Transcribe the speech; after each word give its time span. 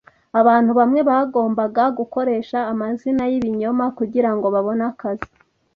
Abantu 0.39 0.71
bamwe 0.79 0.99
bagombaga 1.09 1.83
gukoresha 1.97 2.59
amazina 2.71 3.23
y'ibinyoma 3.31 3.85
kugirango 3.97 4.45
babone 4.55 4.83
akazi. 4.91 5.29